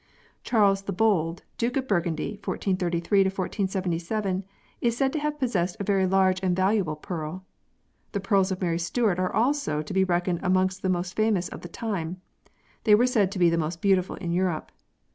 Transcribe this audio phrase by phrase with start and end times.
[0.43, 4.43] Charles the Bold, Duke of Burgundy 14331477,
[4.81, 7.45] is said to have possessed a very large and valuable pearl.
[8.13, 11.61] The pearls of Mary Stuart are also to be reckoned amongst the most famous of
[11.61, 12.19] the time.
[12.83, 14.71] They were said to be the most beautiful in Europe.